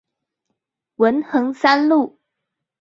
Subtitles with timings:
[0.95, 2.17] 文橫三路